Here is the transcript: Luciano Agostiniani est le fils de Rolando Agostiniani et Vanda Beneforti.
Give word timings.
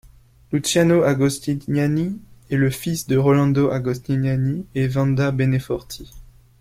Luciano 0.51 1.03
Agostiniani 1.03 2.19
est 2.49 2.57
le 2.57 2.71
fils 2.71 3.05
de 3.05 3.17
Rolando 3.17 3.69
Agostiniani 3.69 4.65
et 4.73 4.87
Vanda 4.87 5.29
Beneforti. 5.29 6.09